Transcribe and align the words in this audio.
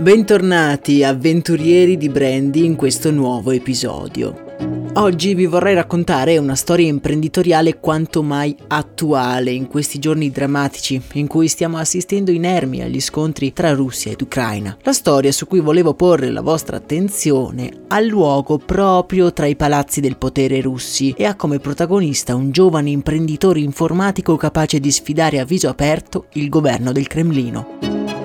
Bentornati 0.00 1.04
avventurieri 1.04 1.98
di 1.98 2.08
Brandy 2.08 2.64
in 2.64 2.74
questo 2.74 3.10
nuovo 3.10 3.50
episodio. 3.50 4.46
Oggi 4.94 5.34
vi 5.34 5.44
vorrei 5.44 5.74
raccontare 5.74 6.38
una 6.38 6.54
storia 6.54 6.88
imprenditoriale 6.88 7.78
quanto 7.80 8.22
mai 8.22 8.56
attuale 8.68 9.50
in 9.50 9.66
questi 9.66 9.98
giorni 9.98 10.30
drammatici 10.30 11.02
in 11.12 11.26
cui 11.26 11.48
stiamo 11.48 11.76
assistendo 11.76 12.30
inermi 12.30 12.80
agli 12.80 12.98
scontri 12.98 13.52
tra 13.52 13.74
Russia 13.74 14.10
ed 14.10 14.22
Ucraina. 14.22 14.74
La 14.80 14.94
storia 14.94 15.32
su 15.32 15.46
cui 15.46 15.60
volevo 15.60 15.92
porre 15.92 16.30
la 16.30 16.40
vostra 16.40 16.78
attenzione 16.78 17.70
ha 17.88 18.00
luogo 18.00 18.56
proprio 18.56 19.34
tra 19.34 19.44
i 19.44 19.54
palazzi 19.54 20.00
del 20.00 20.16
potere 20.16 20.62
russi 20.62 21.12
e 21.14 21.26
ha 21.26 21.36
come 21.36 21.58
protagonista 21.58 22.34
un 22.34 22.50
giovane 22.52 22.88
imprenditore 22.88 23.60
informatico 23.60 24.36
capace 24.36 24.80
di 24.80 24.90
sfidare 24.90 25.40
a 25.40 25.44
viso 25.44 25.68
aperto 25.68 26.28
il 26.32 26.48
governo 26.48 26.90
del 26.90 27.06
Cremlino. 27.06 28.19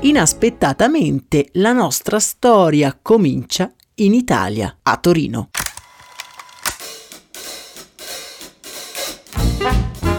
Inaspettatamente 0.00 1.48
la 1.54 1.72
nostra 1.72 2.20
storia 2.20 2.96
comincia 3.02 3.72
in 3.96 4.14
Italia, 4.14 4.78
a 4.80 4.96
Torino. 4.96 5.48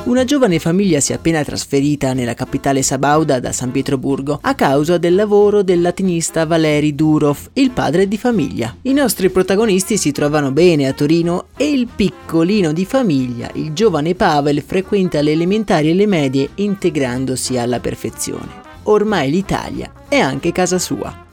Una 0.03 0.25
giovane 0.25 0.59
famiglia 0.59 0.99
si 0.99 1.13
è 1.13 1.15
appena 1.15 1.45
trasferita 1.45 2.11
nella 2.11 2.33
capitale 2.33 2.81
sabauda 2.81 3.39
da 3.39 3.53
San 3.53 3.71
Pietroburgo 3.71 4.39
a 4.41 4.53
causa 4.53 4.97
del 4.97 5.15
lavoro 5.15 5.63
del 5.63 5.79
latinista 5.79 6.45
Valeri 6.45 6.93
Durov, 6.93 7.51
il 7.53 7.71
padre 7.71 8.05
di 8.09 8.17
famiglia. 8.17 8.75
I 8.81 8.91
nostri 8.91 9.29
protagonisti 9.29 9.95
si 9.95 10.11
trovano 10.11 10.51
bene 10.51 10.87
a 10.87 10.93
Torino 10.93 11.45
e 11.55 11.71
il 11.71 11.87
piccolino 11.95 12.73
di 12.73 12.83
famiglia, 12.83 13.49
il 13.53 13.71
giovane 13.71 14.13
Pavel, 14.13 14.61
frequenta 14.61 15.21
le 15.21 15.31
elementari 15.31 15.91
e 15.91 15.93
le 15.93 16.05
medie 16.05 16.49
integrandosi 16.55 17.57
alla 17.57 17.79
perfezione 17.79 18.58
ormai 18.91 19.29
l'Italia 19.29 19.91
è 20.07 20.19
anche 20.19 20.51
casa 20.51 20.77
sua. 20.77 21.27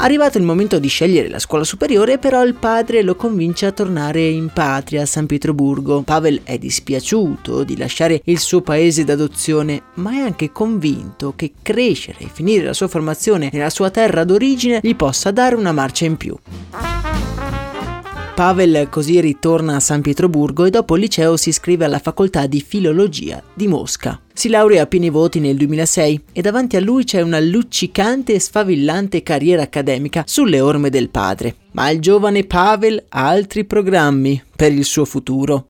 Arrivato 0.00 0.38
il 0.38 0.44
momento 0.44 0.78
di 0.78 0.86
scegliere 0.86 1.28
la 1.28 1.40
scuola 1.40 1.64
superiore, 1.64 2.18
però 2.18 2.44
il 2.44 2.54
padre 2.54 3.02
lo 3.02 3.16
convince 3.16 3.66
a 3.66 3.72
tornare 3.72 4.28
in 4.28 4.48
patria 4.52 5.02
a 5.02 5.06
San 5.06 5.26
Pietroburgo. 5.26 6.02
Pavel 6.02 6.42
è 6.44 6.56
dispiaciuto 6.56 7.64
di 7.64 7.76
lasciare 7.76 8.20
il 8.26 8.38
suo 8.38 8.60
paese 8.60 9.02
d'adozione, 9.02 9.82
ma 9.94 10.12
è 10.12 10.18
anche 10.18 10.52
convinto 10.52 11.32
che 11.34 11.52
crescere 11.60 12.18
e 12.20 12.30
finire 12.32 12.64
la 12.64 12.74
sua 12.74 12.86
formazione 12.86 13.50
nella 13.52 13.70
sua 13.70 13.90
terra 13.90 14.22
d'origine 14.22 14.78
gli 14.84 14.94
possa 14.94 15.32
dare 15.32 15.56
una 15.56 15.72
marcia 15.72 16.04
in 16.04 16.16
più. 16.16 16.36
Pavel 18.38 18.86
così 18.88 19.20
ritorna 19.20 19.74
a 19.74 19.80
San 19.80 20.00
Pietroburgo 20.00 20.64
e 20.64 20.70
dopo 20.70 20.94
il 20.94 21.00
liceo 21.00 21.36
si 21.36 21.48
iscrive 21.48 21.84
alla 21.84 21.98
facoltà 21.98 22.46
di 22.46 22.60
filologia 22.60 23.42
di 23.52 23.66
Mosca. 23.66 24.20
Si 24.32 24.48
laurea 24.48 24.82
a 24.82 24.86
pieni 24.86 25.10
voti 25.10 25.40
nel 25.40 25.56
2006 25.56 26.22
e 26.30 26.40
davanti 26.40 26.76
a 26.76 26.80
lui 26.80 27.02
c'è 27.02 27.20
una 27.20 27.40
luccicante 27.40 28.34
e 28.34 28.38
sfavillante 28.38 29.24
carriera 29.24 29.62
accademica 29.62 30.22
sulle 30.24 30.60
orme 30.60 30.88
del 30.88 31.08
padre. 31.08 31.56
Ma 31.72 31.90
il 31.90 31.98
giovane 31.98 32.44
Pavel 32.44 33.06
ha 33.08 33.26
altri 33.26 33.64
programmi 33.64 34.40
per 34.54 34.70
il 34.70 34.84
suo 34.84 35.04
futuro. 35.04 35.66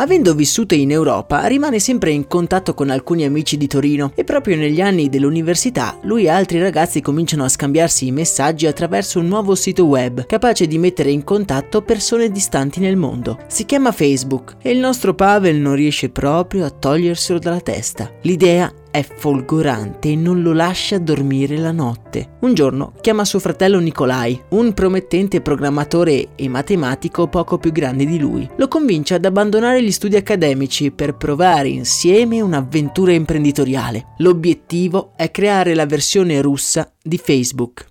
Avendo 0.00 0.34
vissuto 0.34 0.74
in 0.74 0.90
Europa, 0.90 1.44
rimane 1.44 1.78
sempre 1.78 2.10
in 2.10 2.26
contatto 2.26 2.72
con 2.72 2.88
alcuni 2.88 3.24
amici 3.24 3.58
di 3.58 3.66
Torino 3.66 4.12
e 4.14 4.24
proprio 4.24 4.56
negli 4.56 4.80
anni 4.80 5.10
dell'università 5.10 5.98
lui 6.04 6.24
e 6.24 6.30
altri 6.30 6.58
ragazzi 6.58 7.02
cominciano 7.02 7.44
a 7.44 7.50
scambiarsi 7.50 8.06
i 8.06 8.10
messaggi 8.10 8.66
attraverso 8.66 9.18
un 9.18 9.28
nuovo 9.28 9.54
sito 9.54 9.84
web 9.84 10.24
capace 10.24 10.66
di 10.66 10.78
mettere 10.78 11.10
in 11.10 11.22
contatto 11.22 11.82
persone 11.82 12.30
distanti 12.30 12.80
nel 12.80 12.96
mondo. 12.96 13.40
Si 13.46 13.66
chiama 13.66 13.92
Facebook 13.92 14.56
e 14.62 14.70
il 14.70 14.78
nostro 14.78 15.14
Pavel 15.14 15.56
non 15.56 15.74
riesce 15.74 16.08
proprio 16.08 16.64
a 16.64 16.70
toglierselo 16.70 17.38
dalla 17.38 17.60
testa. 17.60 18.10
L'idea 18.22 18.72
è 18.90 19.02
folgorante 19.02 20.10
e 20.10 20.16
non 20.16 20.42
lo 20.42 20.52
lascia 20.52 20.98
dormire 20.98 21.56
la 21.56 21.72
notte. 21.72 22.36
Un 22.40 22.54
giorno 22.54 22.92
chiama 23.00 23.24
suo 23.24 23.38
fratello 23.38 23.78
Nikolai, 23.78 24.40
un 24.50 24.72
promettente 24.74 25.40
programmatore 25.40 26.28
e 26.34 26.48
matematico 26.48 27.28
poco 27.28 27.58
più 27.58 27.72
grande 27.72 28.04
di 28.04 28.18
lui. 28.18 28.48
Lo 28.56 28.68
convince 28.68 29.14
ad 29.14 29.24
abbandonare 29.24 29.82
gli 29.82 29.92
studi 29.92 30.16
accademici 30.16 30.90
per 30.90 31.16
provare 31.16 31.68
insieme 31.68 32.40
un'avventura 32.40 33.12
imprenditoriale. 33.12 34.14
L'obiettivo 34.18 35.12
è 35.16 35.30
creare 35.30 35.74
la 35.74 35.86
versione 35.86 36.40
russa 36.40 36.92
di 37.02 37.18
Facebook. 37.18 37.88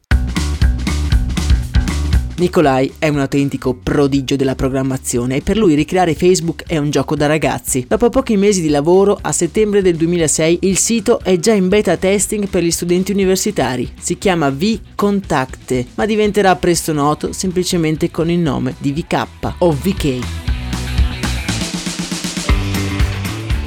Nikolai 2.39 2.93
è 2.99 3.09
un 3.09 3.19
autentico 3.19 3.73
prodigio 3.73 4.37
della 4.37 4.55
programmazione 4.55 5.35
e 5.35 5.41
per 5.41 5.57
lui 5.57 5.75
ricreare 5.75 6.15
Facebook 6.15 6.63
è 6.65 6.77
un 6.77 6.89
gioco 6.89 7.17
da 7.17 7.27
ragazzi. 7.27 7.85
Dopo 7.85 8.09
pochi 8.09 8.37
mesi 8.37 8.61
di 8.61 8.69
lavoro, 8.69 9.19
a 9.21 9.33
settembre 9.33 9.81
del 9.81 9.97
2006, 9.97 10.59
il 10.61 10.77
sito 10.77 11.19
è 11.21 11.37
già 11.37 11.51
in 11.51 11.67
beta 11.67 11.97
testing 11.97 12.47
per 12.47 12.63
gli 12.63 12.71
studenti 12.71 13.11
universitari. 13.11 13.91
Si 13.99 14.17
chiama 14.17 14.49
V-Contact, 14.51 15.85
ma 15.95 16.05
diventerà 16.05 16.55
presto 16.55 16.93
noto 16.93 17.33
semplicemente 17.33 18.09
con 18.09 18.29
il 18.29 18.39
nome 18.39 18.75
di 18.77 18.93
VK 18.93 19.25
o 19.57 19.71
VK. 19.71 20.19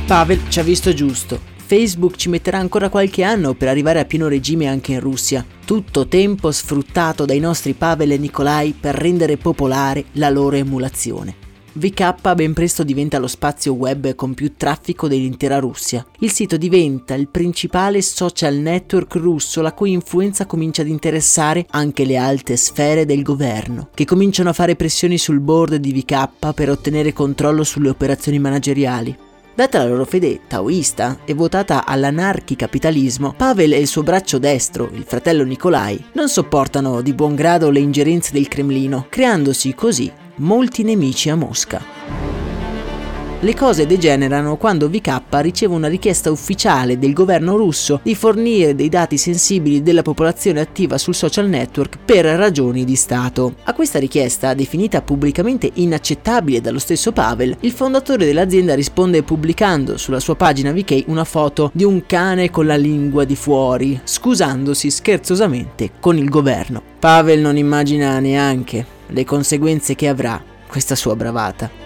Pavel 0.07 0.41
ci 0.49 0.61
ha 0.61 0.63
visto 0.63 0.95
giusto 0.95 1.52
Facebook 1.73 2.17
ci 2.17 2.29
metterà 2.29 2.59
ancora 2.59 2.91
qualche 2.91 3.23
anno 3.23 3.55
per 3.55 3.69
arrivare 3.69 3.99
a 3.99 4.05
pieno 4.05 4.29
regime 4.29 4.67
anche 4.67 4.93
in 4.93 5.01
Russia. 5.01 5.43
Tutto 5.65 6.07
tempo 6.07 6.53
sfruttato 6.53 7.25
dai 7.25 7.41
nostri 7.41 7.73
Pavel 7.73 8.13
e 8.13 8.19
Nikolai 8.19 8.75
per 8.79 8.95
rendere 8.95 9.39
popolare 9.39 10.05
la 10.13 10.29
loro 10.29 10.57
emulazione. 10.57 11.35
VK 11.73 12.35
ben 12.35 12.53
presto 12.53 12.85
diventa 12.85 13.19
lo 13.19 13.27
spazio 13.27 13.73
web 13.73 14.15
con 14.15 14.35
più 14.35 14.53
traffico 14.55 15.09
dell'intera 15.09 15.61
Russia. 15.61 16.05
Il 16.19 16.31
sito 16.31 16.59
diventa 16.59 17.15
il 17.15 17.29
principale 17.29 18.03
social 18.03 18.57
network 18.57 19.15
russo 19.15 19.63
la 19.63 19.73
cui 19.73 19.93
influenza 19.93 20.45
comincia 20.45 20.83
ad 20.83 20.89
interessare 20.89 21.65
anche 21.71 22.05
le 22.05 22.19
alte 22.19 22.55
sfere 22.57 23.07
del 23.07 23.23
governo, 23.23 23.89
che 23.95 24.05
cominciano 24.05 24.51
a 24.51 24.53
fare 24.53 24.77
pressioni 24.77 25.17
sul 25.17 25.41
board 25.41 25.77
di 25.77 25.95
VK 25.95 26.53
per 26.53 26.69
ottenere 26.69 27.15
controllo 27.15 27.65
sulle 27.65 27.89
operazioni 27.89 28.39
manageriali. 28.39 29.31
Data 29.55 29.79
la 29.79 29.89
loro 29.89 30.07
fede 30.07 30.41
taoista 30.49 31.19
e 31.27 31.35
votata 31.35 31.85
all'anarchicapitalismo, 31.85 33.35
Pavel 33.37 33.75
e 33.75 33.79
il 33.81 33.87
suo 33.87 34.03
braccio 34.03 34.39
destro, 34.39 34.89
il 34.95 35.05
fratello 35.05 35.45
Nikolai, 35.45 36.03
non 36.13 36.31
sopportano 36.31 37.03
di 37.03 37.13
buon 37.13 37.35
grado 37.35 37.69
le 37.69 37.81
ingerenze 37.81 38.33
del 38.33 38.49
Cremlino, 38.49 39.07
creandosi 39.11 39.75
così 39.75 40.11
molti 40.37 40.83
nemici 40.85 41.29
a 41.29 41.37
Mosca. 41.37 42.22
Le 43.45 43.57
cose 43.57 43.89
degenerano 43.89 44.57
quando 44.57 44.89
VK 44.89 45.21
riceve 45.41 45.75
una 45.75 45.89
richiesta 45.89 46.31
ufficiale 46.31 46.97
del 46.97 47.13
governo 47.13 47.57
russo 47.57 47.99
di 48.01 48.15
fornire 48.15 48.77
dei 48.77 48.89
dati 48.89 49.19
sensibili 49.19 49.83
della 49.83 50.03
popolazione 50.03 50.61
attiva 50.61 50.97
sul 50.97 51.17
social 51.17 51.49
network 51.49 51.99
per 52.05 52.25
ragioni 52.25 52.85
di 52.85 52.95
Stato. 52.95 53.57
A 53.65 53.75
questa 53.75 53.99
richiesta, 53.99 54.55
definita 54.55 55.03
pubblicamente 55.03 55.69
inaccettabile 55.75 56.61
dallo 56.61 56.79
stesso 56.79 57.11
Pavel, 57.11 57.57
il 57.59 57.73
fondatore 57.73 58.27
dell'azienda 58.27 58.77
risponde 58.77 59.25
pubblicando 59.25 59.97
sulla 59.97 60.21
sua 60.21 60.37
pagina 60.37 60.71
VK 60.71 61.07
una 61.09 61.25
foto 61.25 61.73
di 61.75 61.83
un 61.83 62.07
cane 62.07 62.49
con 62.49 62.67
la 62.67 62.77
lingua 62.77 63.25
di 63.25 63.35
fuori, 63.35 64.01
scusandosi 64.05 64.89
scherzosamente 64.89 65.91
con 65.99 66.17
il 66.17 66.29
governo. 66.29 66.81
Pavel 66.97 67.41
non 67.41 67.57
immagina 67.57 68.21
neanche 68.21 68.87
le 69.09 69.25
conseguenze 69.25 69.97
che 69.97 70.07
avrà 70.07 70.41
questa 70.69 70.95
sua 70.95 71.17
bravata. 71.17 71.82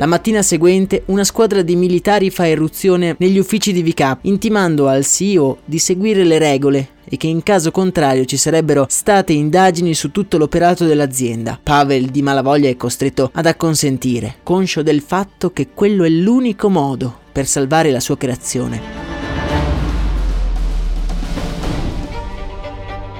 La 0.00 0.06
mattina 0.06 0.42
seguente 0.42 1.02
una 1.06 1.24
squadra 1.24 1.60
di 1.62 1.74
militari 1.74 2.30
fa 2.30 2.46
irruzione 2.46 3.16
negli 3.18 3.36
uffici 3.36 3.72
di 3.72 3.82
VK, 3.82 4.18
intimando 4.22 4.86
al 4.86 5.04
CEO 5.04 5.58
di 5.64 5.80
seguire 5.80 6.22
le 6.22 6.38
regole 6.38 6.90
e 7.04 7.16
che 7.16 7.26
in 7.26 7.42
caso 7.42 7.72
contrario 7.72 8.24
ci 8.24 8.36
sarebbero 8.36 8.86
state 8.88 9.32
indagini 9.32 9.94
su 9.94 10.12
tutto 10.12 10.38
l'operato 10.38 10.84
dell'azienda. 10.84 11.58
Pavel 11.60 12.10
di 12.10 12.22
malavoglia 12.22 12.68
è 12.68 12.76
costretto 12.76 13.30
ad 13.32 13.46
acconsentire, 13.46 14.36
conscio 14.44 14.84
del 14.84 15.00
fatto 15.00 15.50
che 15.50 15.70
quello 15.74 16.04
è 16.04 16.08
l'unico 16.08 16.68
modo 16.70 17.12
per 17.32 17.48
salvare 17.48 17.90
la 17.90 18.00
sua 18.00 18.16
creazione. 18.16 19.07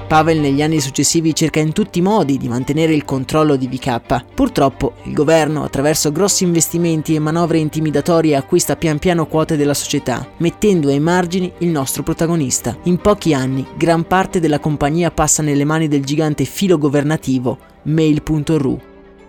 Pavel 0.09 0.39
negli 0.39 0.63
anni 0.63 0.79
successivi 0.79 1.35
cerca 1.35 1.59
in 1.59 1.71
tutti 1.71 1.99
i 1.99 2.01
modi 2.01 2.39
di 2.39 2.47
mantenere 2.47 2.95
il 2.95 3.05
controllo 3.05 3.55
di 3.55 3.67
VK. 3.67 4.33
Purtroppo 4.33 4.93
il 5.03 5.13
governo, 5.13 5.63
attraverso 5.63 6.11
grossi 6.11 6.43
investimenti 6.43 7.13
e 7.13 7.19
manovre 7.19 7.59
intimidatorie, 7.59 8.35
acquista 8.35 8.75
pian 8.75 8.97
piano 8.97 9.27
quote 9.27 9.55
della 9.55 9.75
società, 9.75 10.27
mettendo 10.37 10.87
ai 10.87 10.99
margini 10.99 11.53
il 11.59 11.67
nostro 11.67 12.01
protagonista. 12.01 12.75
In 12.85 12.97
pochi 12.97 13.35
anni, 13.35 13.63
gran 13.77 14.07
parte 14.07 14.39
della 14.39 14.57
compagnia 14.57 15.11
passa 15.11 15.43
nelle 15.43 15.63
mani 15.63 15.87
del 15.87 16.03
gigante 16.03 16.43
filo 16.43 16.79
governativo 16.79 17.59
Mail.ru. 17.83 18.79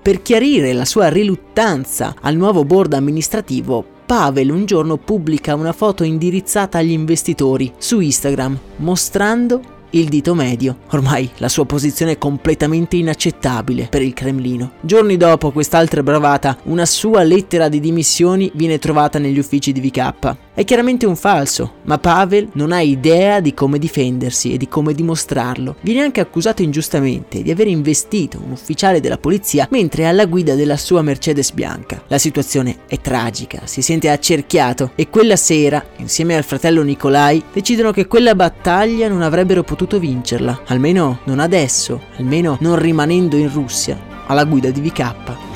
Per 0.01 0.23
chiarire 0.23 0.73
la 0.73 0.87
sua 0.87 1.11
riluttanza 1.11 2.15
al 2.23 2.37
nuovo 2.37 2.65
board 2.65 2.95
amministrativo, 2.95 3.85
Pavel 4.07 4.51
un 4.51 4.65
giorno 4.65 4.97
pubblica 4.97 5.55
una 5.55 5.75
foto 5.75 6.05
indirizzata 6.05 6.79
agli 6.79 6.93
investitori 6.93 7.71
su 7.77 8.01
Instagram, 8.01 8.59
mostrando 8.77 9.77
il 9.91 10.09
dito 10.09 10.35
medio. 10.35 10.79
Ormai 10.91 11.31
la 11.39 11.49
sua 11.49 11.65
posizione 11.67 12.13
è 12.13 12.19
completamente 12.19 12.97
inaccettabile 12.97 13.87
per 13.89 14.03
il 14.03 14.13
Cremlino. 14.13 14.73
Giorni 14.81 15.17
dopo 15.17 15.51
quest'altra 15.51 16.03
bravata, 16.03 16.59
una 16.65 16.87
sua 16.87 17.23
lettera 17.23 17.69
di 17.69 17.81
dimissioni 17.81 18.51
viene 18.55 18.79
trovata 18.79 19.19
negli 19.19 19.39
uffici 19.39 19.73
di 19.73 19.81
VK. 19.81 20.37
È 20.53 20.65
chiaramente 20.65 21.07
un 21.07 21.15
falso, 21.15 21.75
ma 21.85 21.99
Pavel 21.99 22.49
non 22.55 22.73
ha 22.73 22.81
idea 22.81 23.41
di 23.41 23.55
come 23.55 23.79
difendersi 23.79 24.53
e 24.53 24.57
di 24.57 24.67
come 24.67 24.93
dimostrarlo. 24.93 25.77
Viene 25.81 26.03
anche 26.03 26.21
accusato 26.21 26.61
ingiustamente 26.63 27.43
di 27.43 27.53
aver 27.53 27.69
investito 27.69 28.41
un 28.45 28.51
ufficiale 28.51 29.01
della 29.01 29.17
polizia 29.17 29.69
mentre 29.71 30.03
è 30.03 30.07
alla 30.07 30.27
guida 30.27 30.57
della 30.57 30.77
sua 30.77 31.03
Mercedes 31.03 31.53
bianca. 31.53 32.03
La 32.09 32.19
situazione 32.19 32.79
è 32.89 33.01
tragica, 33.01 33.63
si 33.65 33.81
sente 33.81 34.11
accerchiato 34.11 34.91
e 34.97 35.09
quella 35.09 35.37
sera, 35.37 35.83
insieme 35.99 36.37
al 36.37 36.45
fratello 36.45 36.83
Nikolai, 36.83 37.43
decidono 37.53 37.93
che 37.93 38.09
quella 38.09 38.35
battaglia 38.35 39.09
non 39.09 39.23
avrebbero 39.23 39.63
potuto 39.63 40.01
vincerla, 40.01 40.63
almeno 40.67 41.21
non 41.25 41.39
adesso, 41.39 42.03
almeno 42.17 42.59
non 42.61 42.77
rimanendo 42.77 43.37
in 43.37 43.53
Russia, 43.53 43.99
alla 44.27 44.45
guida 44.45 44.71
di 44.71 44.81
VK. 44.81 45.50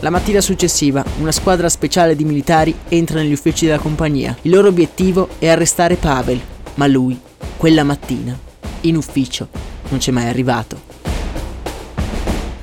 La 0.00 0.10
mattina 0.10 0.42
successiva, 0.42 1.02
una 1.20 1.32
squadra 1.32 1.70
speciale 1.70 2.14
di 2.14 2.24
militari 2.24 2.74
entra 2.88 3.20
negli 3.20 3.32
uffici 3.32 3.64
della 3.64 3.78
compagnia. 3.78 4.36
Il 4.42 4.50
loro 4.50 4.68
obiettivo 4.68 5.28
è 5.38 5.48
arrestare 5.48 5.96
Pavel, 5.96 6.38
ma 6.74 6.86
lui, 6.86 7.18
quella 7.56 7.82
mattina, 7.82 8.38
in 8.82 8.96
ufficio, 8.96 9.48
non 9.88 9.98
c'è 9.98 10.10
mai 10.10 10.26
arrivato. 10.26 10.86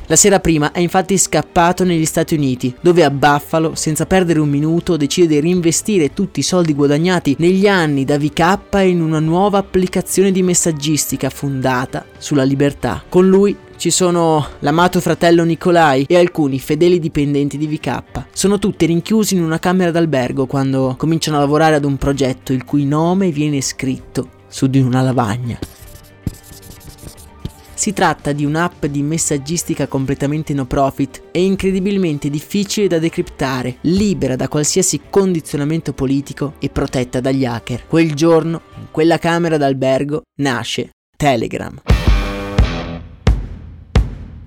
La 0.08 0.16
sera 0.18 0.40
prima 0.40 0.72
è 0.74 0.80
infatti 0.80 1.18
scappato 1.18 1.84
negli 1.84 2.06
Stati 2.06 2.36
Uniti, 2.36 2.76
dove 2.82 3.04
a 3.04 3.10
Buffalo, 3.10 3.74
senza 3.74 4.06
perdere 4.06 4.40
un 4.40 4.50
minuto, 4.50 4.96
decide 4.96 5.28
di 5.28 5.40
reinvestire 5.40 6.14
tutti 6.14 6.42
i 6.42 6.44
soldi 6.44 6.76
guadagnati 6.76 7.36
negli 7.40 7.68
anni 7.68 8.06
da 8.06 8.20
VK 8.20 8.60
in 8.84 9.02
una 9.02 9.20
nuova 9.20 9.58
applicazione 9.58 10.32
di 10.32 10.44
messaggistica 10.44 11.32
fondata 11.32 12.06
sulla 12.20 12.44
libertà. 12.44 13.02
Con 13.10 13.28
lui 13.28 13.58
ci 13.84 13.92
sono 13.92 14.48
l'amato 14.60 15.02
fratello 15.02 15.44
Nikolai 15.44 16.06
e 16.08 16.16
alcuni 16.16 16.58
fedeli 16.58 17.00
dipendenti 17.00 17.58
di 17.58 17.68
VK. 17.68 18.28
Sono 18.32 18.58
tutti 18.58 18.86
rinchiusi 18.86 19.36
in 19.36 19.44
una 19.44 19.60
camera 19.60 19.92
d'albergo 19.92 20.46
quando 20.46 20.96
cominciano 20.98 21.36
a 21.36 21.42
lavorare 21.42 21.76
ad 21.76 21.84
un 21.84 21.98
progetto 21.98 22.54
il 22.54 22.64
cui 22.64 22.86
nome 22.86 23.30
viene 23.32 23.60
scritto 23.60 24.30
su 24.48 24.68
di 24.68 24.80
una 24.80 25.02
lavagna. 25.02 25.60
Si 27.74 27.92
tratta 27.92 28.32
di 28.32 28.46
un'app 28.46 28.86
di 28.86 29.02
messaggistica 29.02 29.88
completamente 29.88 30.54
no 30.54 30.64
profit 30.64 31.22
e 31.34 31.44
incredibilmente 31.44 32.30
difficile 32.30 32.88
da 32.88 33.00
decriptare, 33.00 33.80
libera 33.82 34.38
da 34.38 34.48
qualsiasi 34.48 35.02
condizionamento 35.10 35.92
politico 35.92 36.54
e 36.60 36.70
protetta 36.70 37.20
dagli 37.20 37.44
hacker. 37.44 37.86
Quel 37.88 38.14
giorno, 38.14 38.62
in 38.78 38.86
quella 38.92 39.18
camera 39.18 39.58
d'albergo, 39.58 40.22
nasce 40.40 40.92
Telegram. 41.18 41.82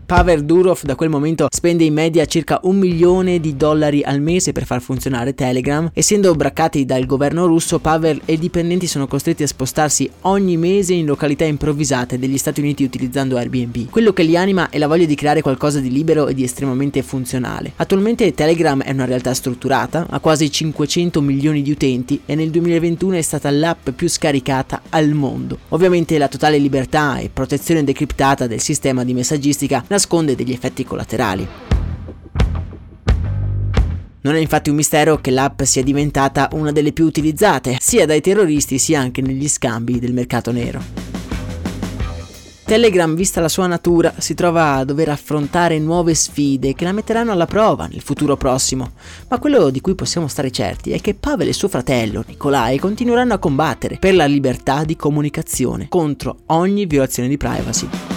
Pavel 0.07 0.45
Durov 0.45 0.83
da 0.85 0.95
quel 0.95 1.09
momento 1.09 1.49
spende 1.51 1.83
in 1.83 1.93
media 1.93 2.27
circa 2.27 2.61
un 2.63 2.77
milione 2.77 3.41
di 3.41 3.57
dollari 3.57 4.05
al 4.05 4.21
mese 4.21 4.53
per 4.53 4.65
far 4.65 4.81
funzionare 4.81 5.35
Telegram. 5.35 5.91
Essendo 5.93 6.33
braccati 6.33 6.85
dal 6.85 7.07
governo 7.07 7.47
russo, 7.47 7.81
Pavel 7.81 8.21
e 8.25 8.35
i 8.35 8.39
dipendenti 8.39 8.87
sono 8.87 9.09
costretti 9.09 9.43
a 9.43 9.49
spostarsi 9.49 10.09
ogni 10.21 10.57
mese 10.57 10.95
in 10.95 11.07
località 11.07 11.45
improvvisate 11.45 12.21
degli 12.21 12.39
Stati 12.39 12.61
Uniti 12.61 12.85
utilizzando 12.85 13.37
Airbnb. 13.37 13.91
Quello 13.91 14.13
che 14.13 14.23
li 14.23 14.37
anima 14.37 14.71
è 14.71 14.79
la 14.79 14.87
voglia 14.87 15.07
di 15.07 15.17
creare 15.17 15.43
qualcosa 15.43 15.81
di 15.81 15.91
libero 15.91 16.29
e 16.29 16.35
di 16.35 16.45
estremamente 16.45 17.03
funzionale. 17.03 17.73
Attualmente 17.75 18.33
Telegram 18.33 18.81
è 18.83 18.93
una 18.93 19.07
realtà 19.07 19.35
strutturata, 19.35 20.07
ha 20.09 20.21
quasi 20.21 20.49
500 20.49 21.21
milioni 21.21 21.63
di 21.63 21.73
utenti 21.73 22.21
e 22.27 22.37
nel 22.37 22.51
2021 22.51 23.17
è 23.17 23.23
stata 23.23 23.51
l'app 23.51 23.91
più 23.91 24.09
scaricata 24.09 24.83
al 24.91 25.11
mondo. 25.11 25.59
Ovviamente 25.71 26.17
la 26.17 26.29
totale 26.29 26.59
libertà 26.59 27.19
e 27.19 27.29
protezione 27.29 27.83
decriptata 27.83 28.47
del 28.47 28.61
sistema 28.61 29.03
di 29.03 29.13
messaggistica 29.13 29.85
nasconde 29.97 30.35
degli 30.35 30.53
effetti 30.53 30.85
collaterali. 30.85 31.49
Non 34.21 34.35
è 34.35 34.39
infatti 34.39 34.71
un 34.71 34.77
mistero 34.77 35.21
che 35.21 35.31
l'app 35.31 35.63
sia 35.63 35.83
diventata 35.83 36.51
una 36.53 36.73
delle 36.73 36.93
più 36.93 37.07
utilizzate, 37.07 37.79
sia 37.81 38.05
dai 38.07 38.21
terroristi 38.21 38.79
sia 38.79 39.01
anche 39.01 39.23
negli 39.23 39.49
scambi 39.49 39.99
del 39.99 40.13
mercato 40.13 40.53
nero. 40.53 40.83
Telegram, 42.65 43.15
vista 43.15 43.41
la 43.41 43.49
sua 43.49 43.69
natura, 43.69 44.13
si 44.19 44.35
trova 44.35 44.75
a 44.75 44.85
dover 44.85 45.11
affrontare 45.11 45.79
nuove 45.79 46.15
sfide 46.15 46.75
che 46.75 46.83
la 46.83 46.91
metteranno 46.91 47.31
alla 47.31 47.47
prova 47.47 47.87
nel 47.87 48.01
futuro 48.01 48.37
prossimo. 48.37 48.91
Ma 49.29 49.39
quello 49.39 49.71
di 49.71 49.81
cui 49.81 49.95
possiamo 49.95 50.27
stare 50.27 50.51
certi 50.51 50.91
è 50.91 51.01
che 51.01 51.15
Pavel 51.15 51.47
e 51.47 51.53
suo 51.53 51.69
fratello, 51.69 52.25
Nikolai, 52.27 52.81
continueranno 52.81 53.35
a 53.35 53.39
combattere 53.39 53.99
per 53.99 54.17
la 54.17 54.27
libertà 54.27 54.83
di 54.83 54.97
comunicazione 54.97 55.87
contro 55.89 56.39
ogni 56.47 56.87
violazione 56.87 57.29
di 57.29 57.37
privacy. 57.37 58.16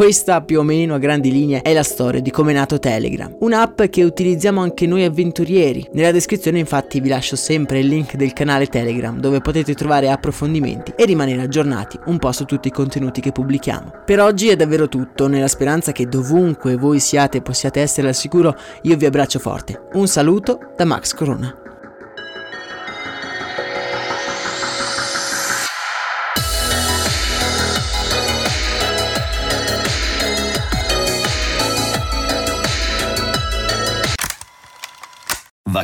Questa 0.00 0.40
più 0.40 0.60
o 0.60 0.62
meno 0.62 0.94
a 0.94 0.98
grandi 0.98 1.30
linee 1.30 1.60
è 1.60 1.74
la 1.74 1.82
storia 1.82 2.22
di 2.22 2.30
come 2.30 2.52
è 2.52 2.54
nato 2.54 2.78
Telegram, 2.78 3.36
un'app 3.40 3.82
che 3.82 4.02
utilizziamo 4.02 4.62
anche 4.62 4.86
noi 4.86 5.04
avventurieri. 5.04 5.90
Nella 5.92 6.10
descrizione 6.10 6.58
infatti 6.58 7.00
vi 7.00 7.10
lascio 7.10 7.36
sempre 7.36 7.80
il 7.80 7.88
link 7.88 8.14
del 8.14 8.32
canale 8.32 8.68
Telegram 8.68 9.20
dove 9.20 9.42
potete 9.42 9.74
trovare 9.74 10.10
approfondimenti 10.10 10.94
e 10.96 11.04
rimanere 11.04 11.42
aggiornati 11.42 11.98
un 12.06 12.16
po' 12.16 12.32
su 12.32 12.46
tutti 12.46 12.68
i 12.68 12.72
contenuti 12.72 13.20
che 13.20 13.30
pubblichiamo. 13.30 14.00
Per 14.06 14.20
oggi 14.20 14.48
è 14.48 14.56
davvero 14.56 14.88
tutto, 14.88 15.28
nella 15.28 15.48
speranza 15.48 15.92
che 15.92 16.08
dovunque 16.08 16.76
voi 16.76 16.98
siate 16.98 17.42
possiate 17.42 17.82
essere 17.82 18.08
al 18.08 18.14
sicuro, 18.14 18.56
io 18.84 18.96
vi 18.96 19.04
abbraccio 19.04 19.38
forte. 19.38 19.88
Un 19.92 20.08
saluto 20.08 20.72
da 20.78 20.86
Max 20.86 21.12
Corona. 21.12 21.69